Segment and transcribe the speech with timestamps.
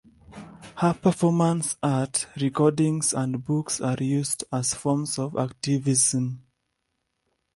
[0.77, 6.41] Her performance art, recordings, and books are used as forms of activism.